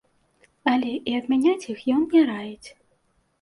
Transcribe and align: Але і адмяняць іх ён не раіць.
Але 0.71 0.93
і 1.11 1.13
адмяняць 1.19 1.67
іх 1.75 1.79
ён 1.97 2.01
не 2.15 2.25
раіць. 2.31 2.69